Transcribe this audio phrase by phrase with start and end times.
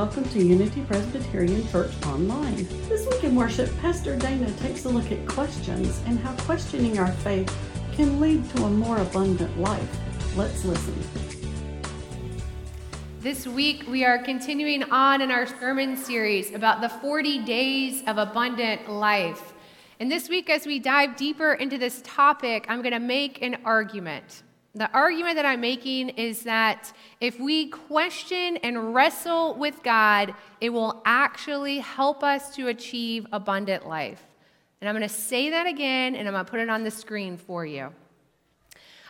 [0.00, 2.66] welcome to Unity Presbyterian Church Online.
[2.88, 7.12] This week in worship, Pastor Dana takes a look at questions and how questioning our
[7.12, 7.54] faith
[7.92, 9.98] can lead to a more abundant life.
[10.38, 10.94] Let's listen.
[13.18, 18.16] This week, we are continuing on in our sermon series about the 40 days of
[18.16, 19.52] abundant life.
[20.00, 23.58] And this week, as we dive deeper into this topic, I'm going to make an
[23.66, 24.44] argument.
[24.74, 30.70] The argument that I'm making is that if we question and wrestle with God, it
[30.70, 34.22] will actually help us to achieve abundant life.
[34.80, 36.90] And I'm going to say that again, and I'm going to put it on the
[36.90, 37.92] screen for you.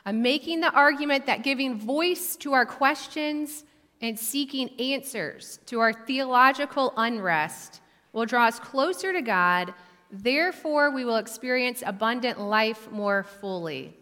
[0.06, 3.64] I'm making the argument that giving voice to our questions
[4.00, 7.82] and seeking answers to our theological unrest
[8.14, 9.74] will draw us closer to God.
[10.10, 13.94] Therefore, we will experience abundant life more fully.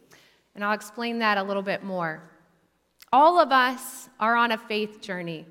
[0.59, 2.21] And I'll explain that a little bit more.
[3.13, 5.47] All of us are on a faith journey.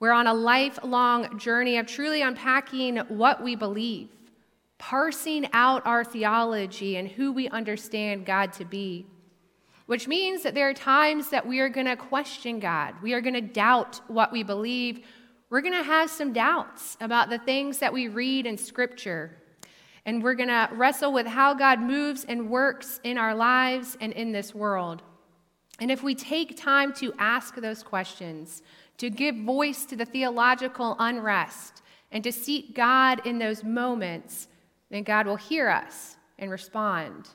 [0.00, 4.10] We're on a lifelong journey of truly unpacking what we believe,
[4.76, 9.06] parsing out our theology and who we understand God to be.
[9.86, 12.96] Which means that there are times that we are going to question God.
[13.00, 15.06] We are going to doubt what we believe.
[15.48, 19.38] We're going to have some doubts about the things that we read in Scripture
[20.06, 24.12] and we're going to wrestle with how God moves and works in our lives and
[24.12, 25.02] in this world.
[25.78, 28.62] And if we take time to ask those questions,
[28.98, 34.48] to give voice to the theological unrest, and to seek God in those moments,
[34.90, 37.28] then God will hear us and respond.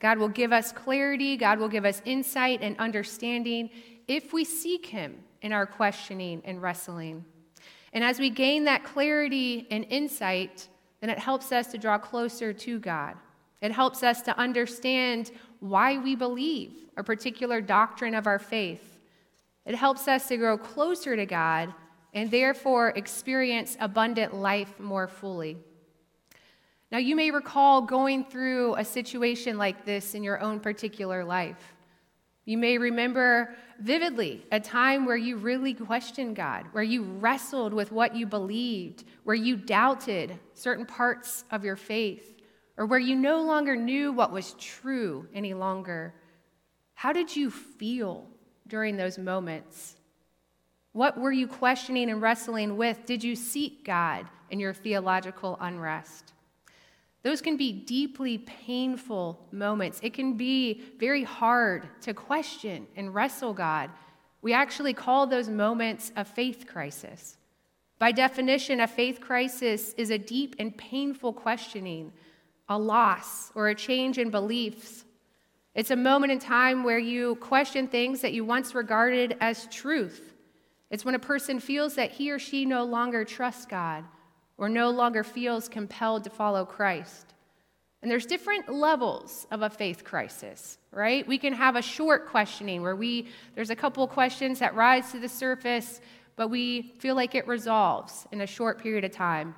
[0.00, 3.70] God will give us clarity, God will give us insight and understanding
[4.08, 7.24] if we seek Him in our questioning and wrestling.
[7.92, 10.68] And as we gain that clarity and insight,
[11.02, 13.16] then it helps us to draw closer to God.
[13.60, 19.00] It helps us to understand why we believe a particular doctrine of our faith.
[19.66, 21.74] It helps us to grow closer to God
[22.14, 25.56] and therefore experience abundant life more fully.
[26.92, 31.71] Now, you may recall going through a situation like this in your own particular life.
[32.44, 37.92] You may remember vividly a time where you really questioned God, where you wrestled with
[37.92, 42.34] what you believed, where you doubted certain parts of your faith,
[42.76, 46.14] or where you no longer knew what was true any longer.
[46.94, 48.26] How did you feel
[48.66, 49.96] during those moments?
[50.92, 53.06] What were you questioning and wrestling with?
[53.06, 56.32] Did you seek God in your theological unrest?
[57.22, 60.00] Those can be deeply painful moments.
[60.02, 63.90] It can be very hard to question and wrestle God.
[64.40, 67.36] We actually call those moments a faith crisis.
[68.00, 72.12] By definition, a faith crisis is a deep and painful questioning,
[72.68, 75.04] a loss, or a change in beliefs.
[75.76, 80.34] It's a moment in time where you question things that you once regarded as truth.
[80.90, 84.04] It's when a person feels that he or she no longer trusts God
[84.62, 87.34] or no longer feels compelled to follow Christ.
[88.00, 91.26] And there's different levels of a faith crisis, right?
[91.26, 95.10] We can have a short questioning where we there's a couple of questions that rise
[95.10, 96.00] to the surface,
[96.36, 99.56] but we feel like it resolves in a short period of time.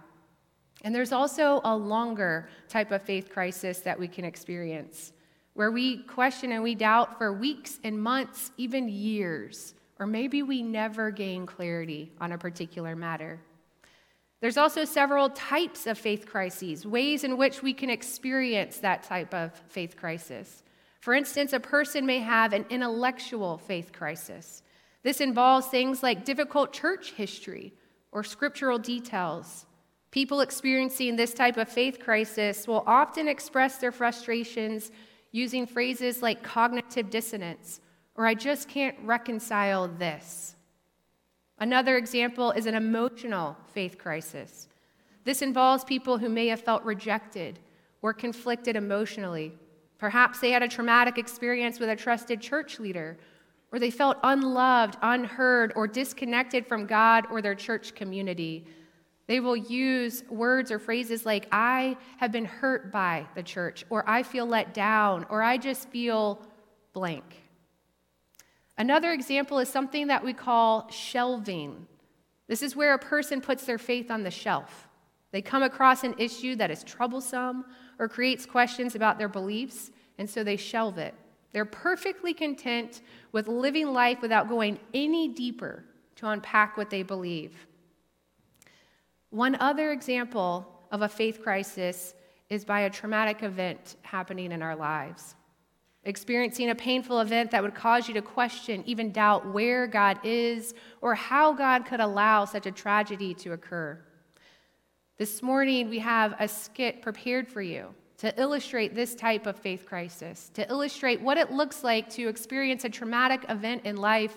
[0.84, 5.12] And there's also a longer type of faith crisis that we can experience
[5.53, 10.62] where we question and we doubt for weeks and months, even years, or maybe we
[10.62, 13.38] never gain clarity on a particular matter.
[14.44, 19.32] There's also several types of faith crises, ways in which we can experience that type
[19.32, 20.62] of faith crisis.
[21.00, 24.62] For instance, a person may have an intellectual faith crisis.
[25.03, 27.72] This involves things like difficult church history
[28.12, 29.65] or scriptural details.
[30.10, 34.91] People experiencing this type of faith crisis will often express their frustrations
[35.33, 37.81] using phrases like cognitive dissonance
[38.15, 40.54] or I just can't reconcile this.
[41.59, 44.69] Another example is an emotional faith crisis.
[45.25, 47.59] This involves people who may have felt rejected
[48.03, 49.53] or conflicted emotionally.
[49.98, 53.16] Perhaps they had a traumatic experience with a trusted church leader,
[53.72, 58.66] or they felt unloved, unheard, or disconnected from God or their church community.
[59.27, 64.09] They will use words or phrases like, I have been hurt by the church, or
[64.09, 66.42] I feel let down, or I just feel
[66.92, 67.44] blank.
[68.76, 71.86] Another example is something that we call shelving.
[72.48, 74.88] This is where a person puts their faith on the shelf.
[75.30, 77.65] They come across an issue that is troublesome
[77.98, 81.15] or creates questions about their beliefs, and so they shelve it.
[81.53, 83.00] They're perfectly content
[83.32, 85.84] with living life without going any deeper
[86.16, 87.66] to unpack what they believe.
[89.30, 92.15] One other example of a faith crisis
[92.50, 95.34] is by a traumatic event happening in our lives.
[96.04, 100.74] Experiencing a painful event that would cause you to question, even doubt where God is
[101.01, 103.98] or how God could allow such a tragedy to occur.
[105.16, 109.86] This morning, we have a skit prepared for you to illustrate this type of faith
[109.86, 114.36] crisis, to illustrate what it looks like to experience a traumatic event in life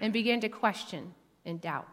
[0.00, 1.14] and begin to question
[1.44, 1.88] and doubt.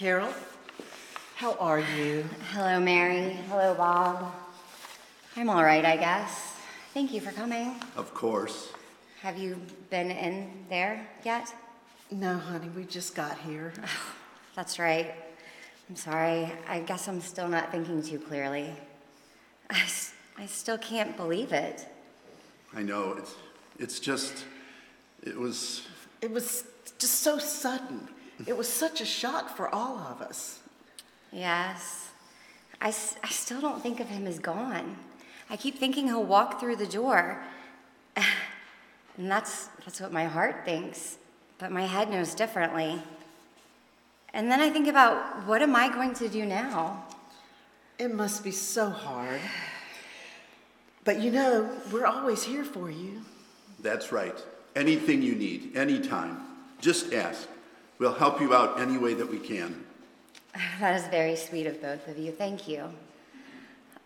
[0.00, 0.32] Carol,
[1.34, 2.24] how are you?
[2.52, 3.36] Hello, Mary.
[3.50, 4.32] Hello, Bob.
[5.36, 6.54] I'm all right, I guess.
[6.94, 7.74] Thank you for coming.
[7.96, 8.72] Of course.
[9.20, 9.60] Have you
[9.90, 11.54] been in there yet?
[12.10, 13.74] No, honey, we just got here.
[14.56, 15.14] That's right.
[15.90, 16.50] I'm sorry.
[16.66, 18.72] I guess I'm still not thinking too clearly.
[19.68, 19.82] I,
[20.38, 21.86] I still can't believe it.
[22.74, 23.34] I know it's
[23.78, 24.46] it's just
[25.22, 25.86] it was
[26.22, 26.64] It was
[26.98, 28.08] just so sudden.
[28.46, 30.60] It was such a shock for all of us.
[31.32, 32.08] Yes.
[32.80, 34.96] I, s- I still don't think of him as gone.
[35.50, 37.42] I keep thinking he'll walk through the door.
[39.18, 41.18] And that's, that's what my heart thinks.
[41.58, 43.02] But my head knows differently.
[44.32, 47.04] And then I think about what am I going to do now?
[47.98, 49.40] It must be so hard.
[51.04, 53.20] But you know, we're always here for you.
[53.80, 54.38] that's right.
[54.74, 56.38] Anything you need, anytime,
[56.80, 57.46] just ask.
[58.00, 59.84] We'll help you out any way that we can.
[60.80, 62.32] That is very sweet of both of you.
[62.32, 62.88] Thank you.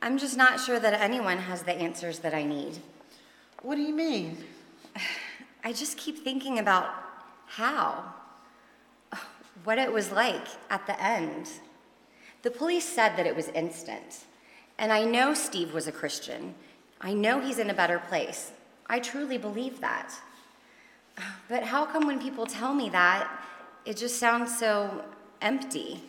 [0.02, 2.78] I'm just not sure that anyone has the answers that I need.
[3.62, 4.36] What do you mean?
[5.64, 6.90] I just keep thinking about
[7.46, 8.12] how,
[9.64, 11.48] what it was like at the end.
[12.42, 14.24] The police said that it was instant.
[14.76, 16.56] And I know Steve was a Christian.
[17.00, 18.50] I know he's in a better place.
[18.88, 20.12] I truly believe that.
[21.48, 23.30] But how come when people tell me that,
[23.84, 25.04] it just sounds so
[25.40, 26.02] empty?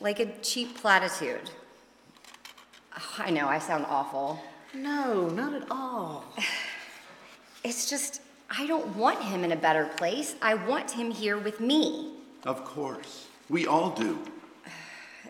[0.00, 1.50] Like a cheap platitude.
[2.96, 4.40] Oh, I know, I sound awful.
[4.74, 6.24] No, not at all.
[7.62, 10.34] It's just, I don't want him in a better place.
[10.40, 12.14] I want him here with me.
[12.46, 13.26] Of course.
[13.50, 14.18] We all do.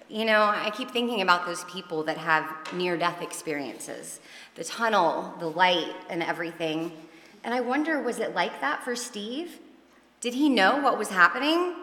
[0.09, 4.21] You know, I keep thinking about those people that have near death experiences
[4.57, 6.91] the tunnel, the light, and everything.
[7.45, 9.59] And I wonder was it like that for Steve?
[10.21, 11.75] Did he know what was happening?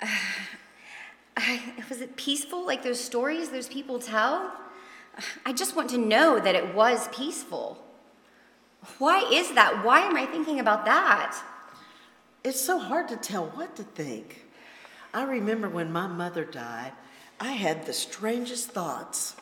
[1.36, 4.52] I, was it peaceful like those stories those people tell?
[5.46, 7.82] I just want to know that it was peaceful.
[8.98, 9.84] Why is that?
[9.84, 11.40] Why am I thinking about that?
[12.42, 14.46] It's so hard to tell what to think.
[15.12, 16.92] I remember when my mother died,
[17.38, 19.36] I had the strangest thoughts.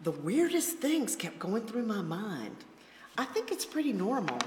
[0.00, 2.56] The weirdest things kept going through my mind.
[3.16, 4.38] I think it's pretty normal.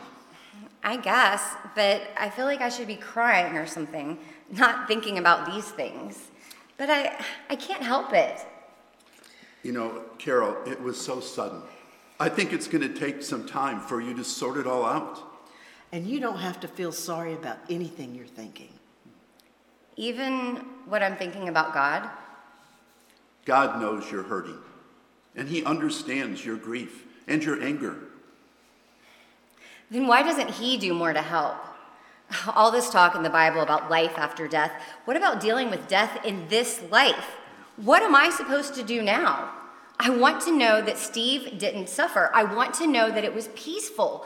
[0.84, 4.18] I guess, but I feel like I should be crying or something,
[4.52, 6.30] not thinking about these things.
[6.78, 8.46] But I, I can't help it.
[9.64, 11.62] You know, Carol, it was so sudden.
[12.20, 15.22] I think it's going to take some time for you to sort it all out.
[15.92, 18.70] And you don't have to feel sorry about anything you're thinking.
[19.98, 22.10] Even what I'm thinking about God,
[23.46, 24.58] God knows you're hurting,
[25.36, 27.98] and He understands your grief and your anger.
[29.92, 31.58] Then why doesn't He do more to help?
[32.56, 34.72] All this talk in the Bible about life after death,
[35.06, 37.36] what about dealing with death in this life?
[37.76, 39.52] What am I supposed to do now?
[40.00, 42.32] I want to know that Steve didn't suffer.
[42.34, 44.26] I want to know that it was peaceful.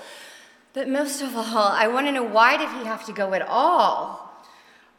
[0.73, 3.41] But most of all, I want to know why did he have to go at
[3.41, 4.43] all?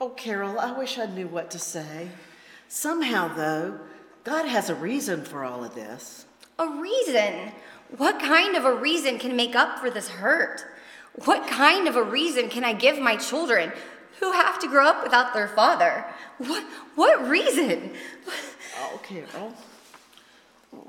[0.00, 2.08] Oh, Carol, I wish I knew what to say.
[2.68, 3.78] Somehow, though,
[4.24, 6.26] God has a reason for all of this.
[6.58, 7.52] A reason?
[7.96, 10.64] What kind of a reason can make up for this hurt?
[11.24, 13.72] What kind of a reason can I give my children
[14.20, 16.04] who have to grow up without their father?
[16.38, 16.64] What,
[16.94, 17.92] what reason?
[18.78, 19.54] Oh, Carol.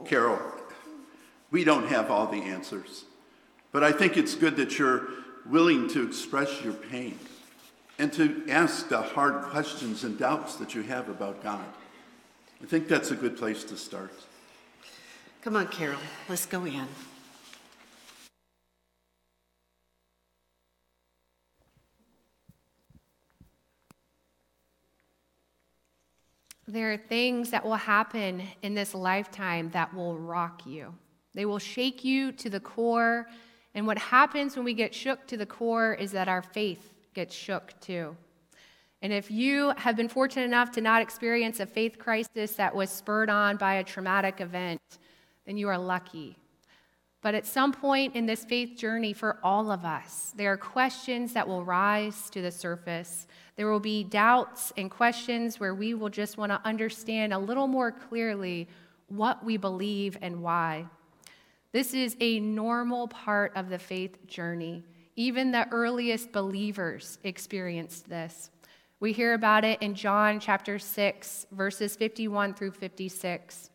[0.06, 0.40] Carol,
[1.52, 3.06] we don't have all the answers,
[3.72, 5.08] but I think it's good that you're
[5.46, 7.18] willing to express your pain
[8.00, 11.66] and to ask the hard questions and doubts that you have about God.
[12.62, 14.12] I think that's a good place to start.
[15.48, 16.86] Come on, Carol, let's go in.
[26.68, 30.94] There are things that will happen in this lifetime that will rock you.
[31.34, 33.30] They will shake you to the core.
[33.74, 37.34] And what happens when we get shook to the core is that our faith gets
[37.34, 38.18] shook too.
[39.02, 42.90] And if you have been fortunate enough to not experience a faith crisis that was
[42.90, 44.82] spurred on by a traumatic event,
[45.48, 46.38] then you are lucky.
[47.22, 51.34] But at some point in this faith journey for all of us, there are questions
[51.34, 53.26] that will rise to the surface.
[53.56, 57.68] There will be doubts and questions where we will just want to understand a little
[57.68, 58.68] more clearly
[59.08, 60.86] what we believe and why.
[61.72, 64.84] This is a normal part of the faith journey.
[65.16, 68.52] Even the earliest believers experienced this.
[69.00, 73.70] We hear about it in John chapter 6, verses 51 through 56.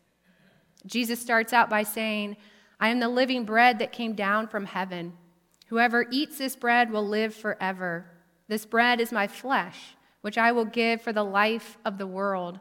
[0.85, 2.37] Jesus starts out by saying,
[2.79, 5.13] I am the living bread that came down from heaven.
[5.67, 8.05] Whoever eats this bread will live forever.
[8.47, 12.59] This bread is my flesh, which I will give for the life of the world.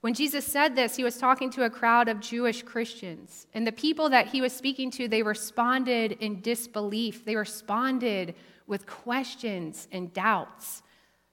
[0.00, 3.46] When Jesus said this, he was talking to a crowd of Jewish Christians.
[3.54, 7.24] And the people that he was speaking to, they responded in disbelief.
[7.24, 8.34] They responded
[8.66, 10.82] with questions and doubts.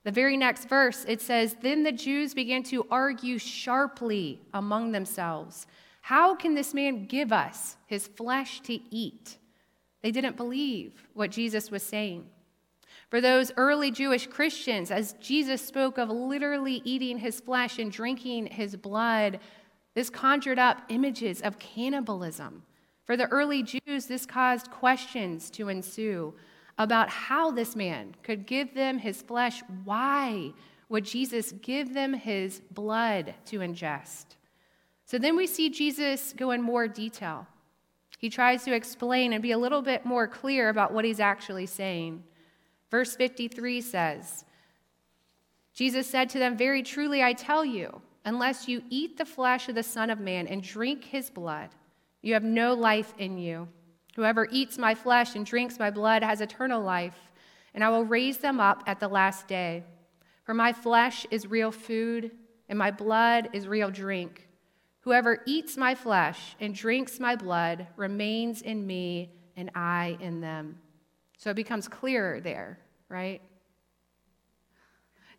[0.04, 5.66] The very next verse, it says, Then the Jews began to argue sharply among themselves.
[6.02, 9.38] How can this man give us his flesh to eat?
[10.02, 12.26] They didn't believe what Jesus was saying.
[13.10, 18.48] For those early Jewish Christians, as Jesus spoke of literally eating his flesh and drinking
[18.48, 19.40] his blood,
[19.94, 22.64] this conjured up images of cannibalism.
[23.06, 26.34] For the early Jews, this caused questions to ensue
[26.78, 29.62] about how this man could give them his flesh.
[29.84, 30.54] Why
[30.90, 34.26] would Jesus give them his blood to ingest?
[35.06, 37.48] So then we see Jesus go in more detail.
[38.18, 41.66] He tries to explain and be a little bit more clear about what he's actually
[41.66, 42.24] saying.
[42.90, 44.46] Verse 53 says,
[45.74, 49.76] Jesus said to them, Very truly I tell you, unless you eat the flesh of
[49.76, 51.70] the Son of Man and drink his blood,
[52.22, 53.68] you have no life in you.
[54.16, 57.18] Whoever eats my flesh and drinks my blood has eternal life,
[57.74, 59.84] and I will raise them up at the last day.
[60.44, 62.32] For my flesh is real food,
[62.70, 64.48] and my blood is real drink.
[65.02, 70.78] Whoever eats my flesh and drinks my blood remains in me, and I in them.
[71.38, 72.80] So it becomes clearer there,
[73.10, 73.42] right?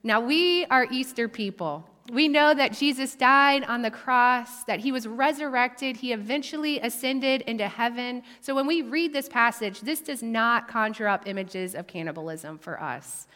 [0.02, 1.88] Now, we are Easter people.
[2.12, 7.40] We know that Jesus died on the cross, that he was resurrected, he eventually ascended
[7.42, 8.22] into heaven.
[8.42, 12.80] So when we read this passage, this does not conjure up images of cannibalism for
[12.80, 13.26] us.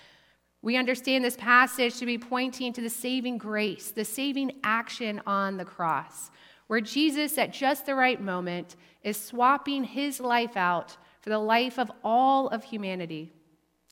[0.60, 5.56] We understand this passage to be pointing to the saving grace, the saving action on
[5.56, 6.30] the cross,
[6.66, 11.78] where Jesus, at just the right moment, is swapping his life out for the life
[11.78, 13.32] of all of humanity.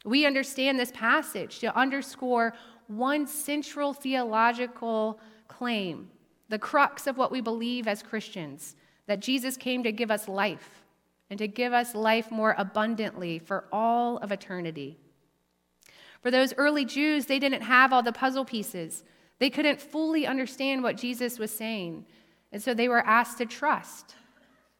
[0.04, 2.52] We understand this passage to underscore
[2.88, 6.10] one central theological claim,
[6.48, 8.76] the crux of what we believe as Christians
[9.06, 10.84] that Jesus came to give us life
[11.30, 14.98] and to give us life more abundantly for all of eternity.
[16.22, 19.04] For those early Jews, they didn't have all the puzzle pieces.
[19.38, 22.06] They couldn't fully understand what Jesus was saying.
[22.52, 24.14] And so they were asked to trust.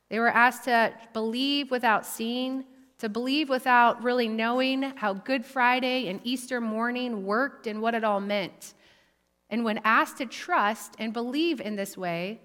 [0.09, 2.65] They were asked to believe without seeing,
[2.99, 8.05] to believe without really knowing how Good Friday and Easter morning worked and what it
[8.05, 8.75] all meant.
[9.51, 12.41] And when asked to trust and believe in this way,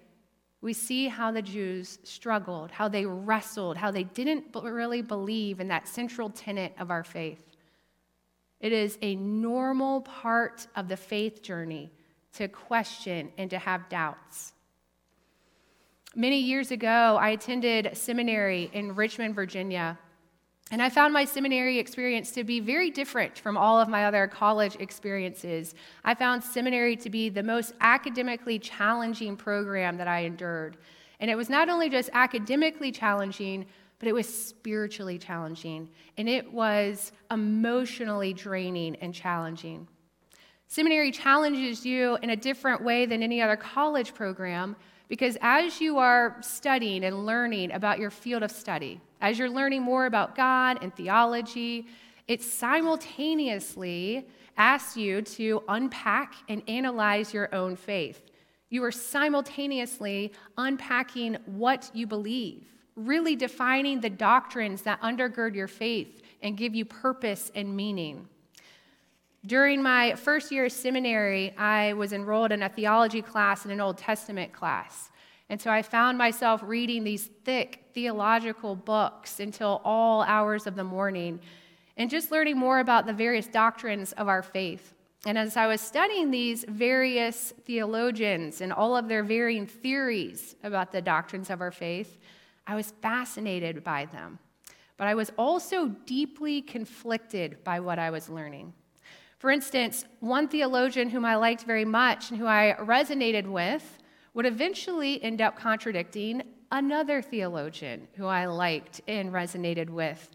[0.61, 5.69] we see how the Jews struggled, how they wrestled, how they didn't really believe in
[5.69, 7.43] that central tenet of our faith.
[8.59, 11.91] It is a normal part of the faith journey
[12.33, 14.53] to question and to have doubts.
[16.15, 19.97] Many years ago, I attended seminary in Richmond, Virginia.
[20.71, 24.25] And I found my seminary experience to be very different from all of my other
[24.25, 25.75] college experiences.
[26.05, 30.77] I found seminary to be the most academically challenging program that I endured.
[31.19, 33.65] And it was not only just academically challenging,
[33.99, 35.87] but it was spiritually challenging,
[36.17, 39.87] and it was emotionally draining and challenging.
[40.67, 44.75] Seminary challenges you in a different way than any other college program
[45.07, 49.83] because as you are studying and learning about your field of study, as you're learning
[49.83, 51.87] more about God and theology,
[52.27, 58.23] it simultaneously asks you to unpack and analyze your own faith.
[58.69, 66.21] You are simultaneously unpacking what you believe really defining the doctrines that undergird your faith
[66.41, 68.27] and give you purpose and meaning.
[69.45, 73.81] During my first year of seminary, I was enrolled in a theology class and an
[73.81, 75.09] Old Testament class.
[75.51, 80.83] And so I found myself reading these thick theological books until all hours of the
[80.85, 81.41] morning
[81.97, 84.93] and just learning more about the various doctrines of our faith.
[85.25, 90.93] And as I was studying these various theologians and all of their varying theories about
[90.93, 92.17] the doctrines of our faith,
[92.65, 94.39] I was fascinated by them.
[94.95, 98.71] But I was also deeply conflicted by what I was learning.
[99.37, 103.97] For instance, one theologian whom I liked very much and who I resonated with
[104.33, 110.29] would eventually end up contradicting another theologian who I liked and resonated with.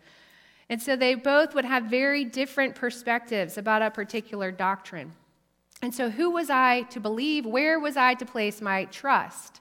[0.68, 5.12] And so they both would have very different perspectives about a particular doctrine.
[5.82, 7.46] And so, who was I to believe?
[7.46, 9.60] Where was I to place my trust?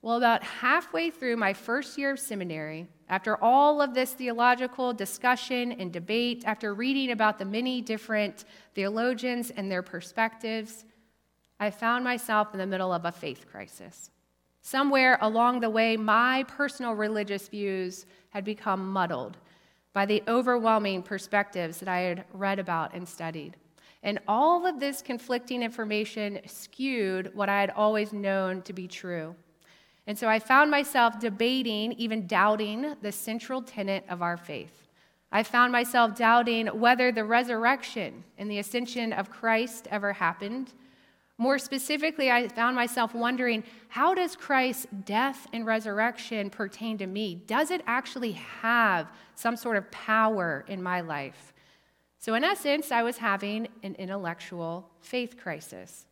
[0.00, 5.72] Well, about halfway through my first year of seminary, after all of this theological discussion
[5.72, 8.44] and debate, after reading about the many different
[8.74, 10.84] theologians and their perspectives,
[11.60, 14.10] I found myself in the middle of a faith crisis.
[14.60, 19.36] Somewhere along the way, my personal religious views had become muddled
[19.92, 23.56] by the overwhelming perspectives that I had read about and studied.
[24.02, 29.34] And all of this conflicting information skewed what I had always known to be true.
[30.06, 34.88] And so I found myself debating, even doubting, the central tenet of our faith.
[35.32, 40.74] I found myself doubting whether the resurrection and the ascension of Christ ever happened.
[41.36, 47.42] More specifically, I found myself wondering how does Christ's death and resurrection pertain to me?
[47.46, 51.52] Does it actually have some sort of power in my life?
[52.20, 56.06] So, in essence, I was having an intellectual faith crisis.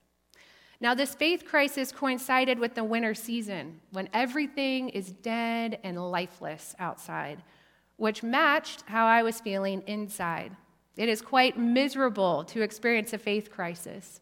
[0.81, 6.75] Now, this faith crisis coincided with the winter season when everything is dead and lifeless
[6.81, 7.41] outside,
[7.97, 10.57] which matched how I was feeling inside.
[10.97, 14.21] It is quite miserable to experience a faith crisis,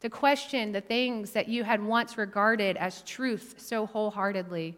[0.00, 4.76] to question the things that you had once regarded as truth so wholeheartedly.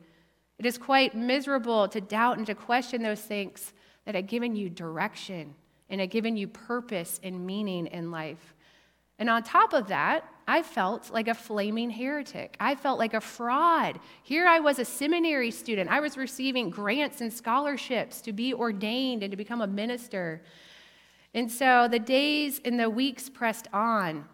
[0.59, 3.73] It is quite miserable to doubt and to question those things
[4.05, 5.55] that had given you direction
[5.89, 8.55] and had given you purpose and meaning in life.
[9.19, 12.57] And on top of that, I felt like a flaming heretic.
[12.59, 14.01] I felt like a fraud.
[14.25, 15.91] Here I was a seminary student.
[15.91, 20.43] I was receiving grants and scholarships to be ordained and to become a minister.
[21.35, 24.25] And so the days and the weeks pressed on,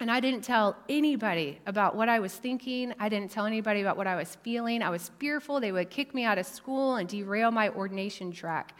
[0.00, 2.94] and I didn't tell anybody about what I was thinking.
[3.00, 4.80] I didn't tell anybody about what I was feeling.
[4.80, 8.76] I was fearful they would kick me out of school and derail my ordination track.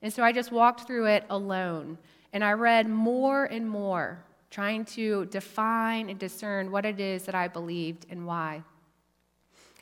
[0.00, 1.98] And so I just walked through it alone.
[2.32, 7.34] And I read more and more trying to define and discern what it is that
[7.34, 8.62] I believed and why.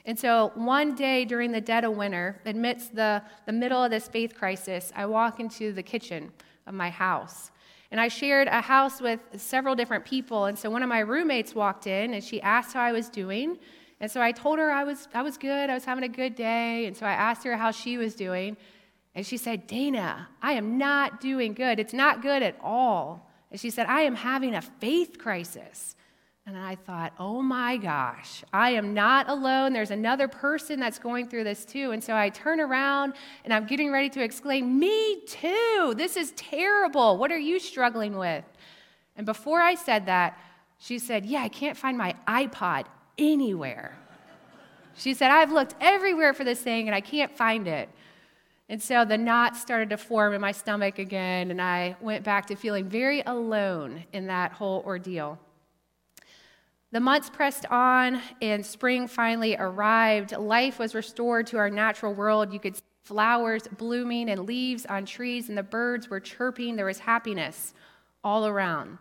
[0.05, 4.09] And so one day during the dead of winter, amidst the, the middle of this
[4.09, 6.33] faith crisis, I walk into the kitchen
[6.67, 7.53] of my house.
[7.93, 10.47] And I shared a house with several different people.
[10.47, 13.59] And so one of my roommates walked in and she asked how I was doing.
[14.01, 16.35] And so I told her I was, I was good, I was having a good
[16.35, 16.87] day.
[16.87, 18.57] And so I asked her how she was doing.
[19.15, 21.79] And she said, Dana, I am not doing good.
[21.79, 23.31] It's not good at all.
[23.51, 25.95] And she said, I am having a faith crisis.
[26.45, 29.73] And I thought, oh my gosh, I am not alone.
[29.73, 31.93] There's another person that's going through this too.
[31.93, 35.95] And so I turn around and I'm getting ready to exclaim, Me too.
[35.97, 37.17] This is terrible.
[37.17, 38.45] What are you struggling with?
[39.17, 40.37] And before I said that,
[40.79, 42.87] she said, Yeah, I can't find my iPod
[43.19, 43.97] anywhere.
[44.97, 47.89] She said, I've looked everywhere for this thing and I can't find it.
[48.69, 52.47] And so the knots started to form in my stomach again, and I went back
[52.47, 55.39] to feeling very alone in that whole ordeal.
[56.93, 60.37] The months pressed on, and spring finally arrived.
[60.37, 62.53] Life was restored to our natural world.
[62.53, 66.77] You could see flowers blooming and leaves on trees, and the birds were chirping.
[66.77, 67.73] There was happiness
[68.23, 68.99] all around.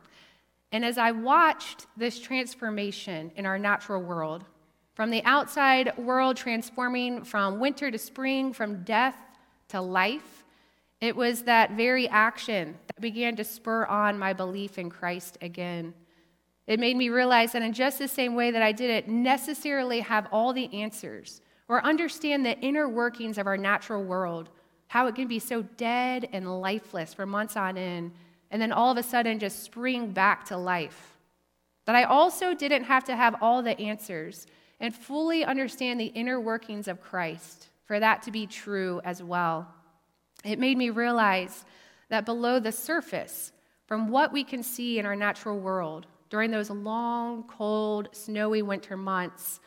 [0.71, 4.45] And as I watched this transformation in our natural world,
[4.95, 9.17] from the outside world transforming from winter to spring, from death
[9.67, 10.45] to life,
[11.01, 15.93] it was that very action that began to spur on my belief in Christ again.
[16.67, 20.27] It made me realize that in just the same way that I didn't necessarily have
[20.31, 24.49] all the answers or understand the inner workings of our natural world,
[24.87, 28.11] how it can be so dead and lifeless for months on end,
[28.51, 31.17] and then all of a sudden just spring back to life.
[31.85, 34.47] That I also didn't have to have all the answers
[34.79, 39.67] and fully understand the inner workings of Christ for that to be true as well.
[40.43, 41.65] It made me realize
[42.09, 43.51] that below the surface,
[43.87, 48.97] from what we can see in our natural world during those long, cold, snowy winter
[48.97, 49.59] months,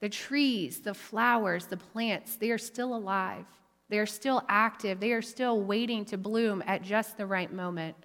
[0.00, 3.46] the trees, the flowers, the plants, they are still alive.
[3.88, 5.00] They are still active.
[5.00, 7.96] They are still waiting to bloom at just the right moment.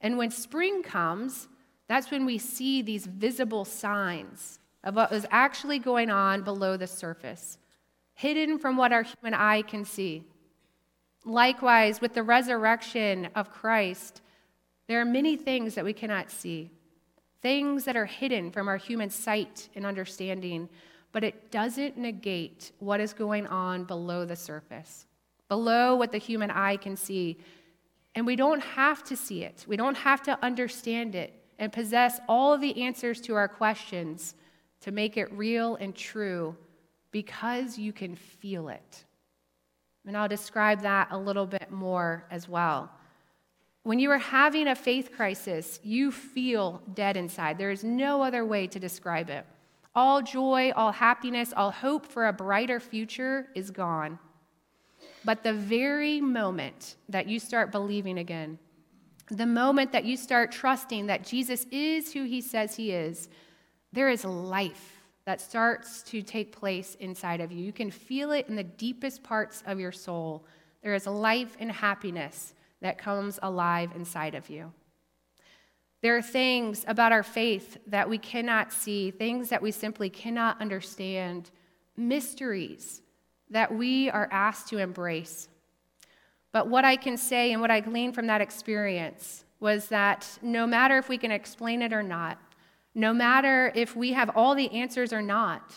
[0.00, 1.48] And when spring comes,
[1.88, 6.86] that's when we see these visible signs of what was actually going on below the
[6.86, 7.58] surface
[8.14, 10.24] hidden from what our human eye can see.
[11.24, 14.22] Likewise, with the resurrection of Christ,
[14.86, 16.70] There are many things that we cannot see,
[17.46, 20.68] things that are hidden from our human sight and understanding,
[21.12, 25.06] but it doesn't negate what is going on below the surface,
[25.48, 27.38] below what the human eye can see.
[28.16, 32.18] And we don't have to see it, we don't have to understand it and possess
[32.28, 34.34] all of the answers to our questions
[34.80, 36.56] to make it real and true
[37.12, 39.04] because you can feel it.
[40.04, 42.90] And I'll describe that a little bit more as well.
[43.86, 47.56] When you are having a faith crisis, you feel dead inside.
[47.56, 49.46] There is no other way to describe it.
[49.94, 54.18] All joy, all happiness, all hope for a brighter future is gone.
[55.24, 58.58] But the very moment that you start believing again,
[59.30, 63.28] the moment that you start trusting that Jesus is who he says he is,
[63.92, 67.64] there is life that starts to take place inside of you.
[67.64, 70.44] You can feel it in the deepest parts of your soul.
[70.82, 74.72] There is life and happiness that comes alive inside of you.
[76.02, 80.60] There are things about our faith that we cannot see, things that we simply cannot
[80.60, 81.50] understand,
[81.96, 83.02] mysteries
[83.50, 85.48] that we are asked to embrace.
[86.52, 90.66] But what I can say and what I gleaned from that experience was that no
[90.66, 92.38] matter if we can explain it or not,
[92.94, 95.74] no matter if we have all the answers or not,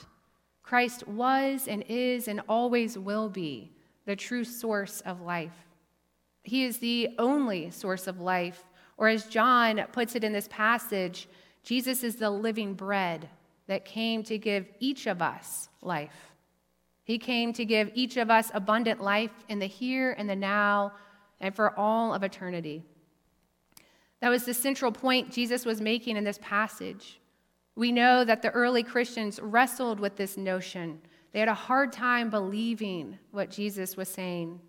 [0.63, 3.71] Christ was and is and always will be
[4.05, 5.68] the true source of life.
[6.49, 8.63] He is the only source of life.
[8.97, 11.29] Or as John puts it in this passage,
[11.63, 13.29] Jesus is the living bread
[13.67, 16.33] that came to give each of us life.
[17.03, 20.93] He came to give each of us abundant life in the here and the now
[21.39, 22.83] and for all of eternity.
[24.19, 27.19] That was the central point Jesus was making in this passage.
[27.75, 30.99] We know that the early Christians wrestled with this notion.
[31.31, 34.59] They had a hard time believing what Jesus was saying.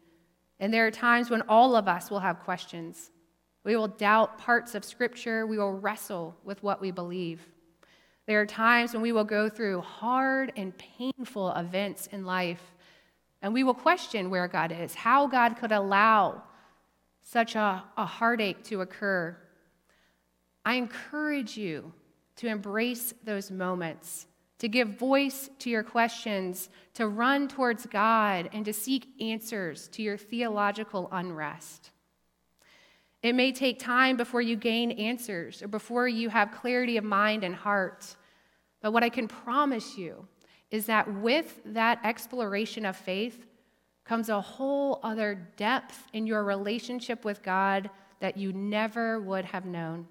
[0.60, 3.10] And there are times when all of us will have questions.
[3.64, 7.40] We will doubt parts of Scripture, we will wrestle with what we believe.
[8.26, 12.62] There are times when we will go through hard and painful events in life,
[13.42, 16.42] and we will question where God is, how God could allow
[17.22, 19.36] such a, a heartache to occur.
[20.64, 21.92] I encourage you
[22.36, 24.26] to embrace those moments,
[24.60, 30.02] to give voice to your questions, to run towards God, and to seek answers to
[30.02, 31.90] your theological unrest.
[33.22, 37.42] It may take time before you gain answers or before you have clarity of mind
[37.42, 38.16] and heart.
[38.82, 40.26] But what I can promise you
[40.70, 43.46] is that with that exploration of faith
[44.04, 47.88] comes a whole other depth in your relationship with God
[48.20, 50.06] that you never would have known.